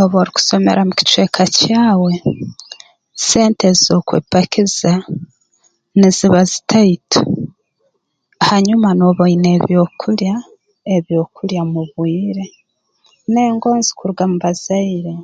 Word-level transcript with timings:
Obu 0.00 0.14
orukusomera 0.20 0.80
mu 0.88 0.92
kicweka 0.98 1.44
kyawe 1.58 2.12
sente 3.26 3.64
ez'okwepakiza 3.72 4.92
niziba 5.98 6.40
zitaito 6.50 7.20
hanyuma 8.48 8.88
nooba 8.94 9.22
oine 9.26 9.48
eby'okulya 9.56 10.34
eby'okulya 10.96 11.62
mu 11.72 11.80
bwire 11.92 12.44
n'engonzi 13.30 13.90
kuruga 13.96 14.24
mu 14.30 14.36
bazaire 14.42 15.14